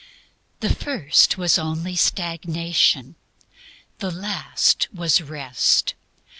[0.61, 3.17] The first was only Stagnation;
[3.99, 5.93] the last was Rest.